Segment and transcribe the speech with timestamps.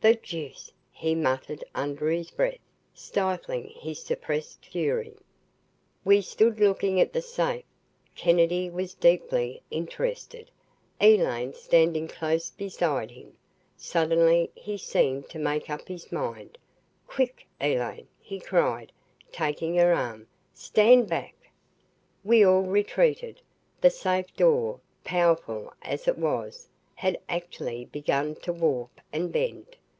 [0.00, 2.60] "The deuce!" he muttered under his breath,
[2.94, 5.16] stifling his suppressed fury.
[6.04, 7.64] We stood looking at the safe.
[8.14, 10.52] Kennedy was deeply interested,
[11.00, 13.36] Elaine standing close beside him.
[13.76, 16.58] Suddenly he seemed to make up his mind.
[17.08, 18.92] "Quick Elaine!" he cried,
[19.32, 20.28] taking her arm.
[20.54, 21.50] "Stand back!"
[22.22, 23.40] We all retreated.
[23.80, 29.66] The safe door, powerful as it was, had actually begun to warp and bend.